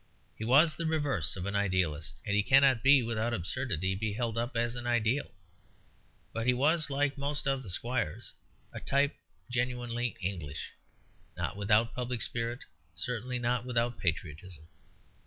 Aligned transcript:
He 0.35 0.43
was 0.45 0.73
the 0.73 0.87
reverse 0.87 1.35
of 1.35 1.45
an 1.45 1.55
idealist; 1.55 2.23
and 2.25 2.35
he 2.35 2.41
cannot 2.41 2.79
without 3.05 3.35
absurdity 3.35 3.93
be 3.93 4.13
held 4.13 4.35
up 4.35 4.57
as 4.57 4.73
an 4.73 4.87
ideal; 4.87 5.29
but 6.33 6.47
he 6.47 6.55
was, 6.55 6.89
like 6.89 7.19
most 7.19 7.45
of 7.47 7.61
the 7.61 7.69
squires, 7.69 8.33
a 8.73 8.79
type 8.79 9.15
genuinely 9.51 10.17
English; 10.19 10.71
not 11.37 11.55
without 11.55 11.93
public 11.93 12.23
spirit, 12.23 12.61
certainly 12.95 13.37
not 13.37 13.63
without 13.63 13.99
patriotism. 13.99 14.63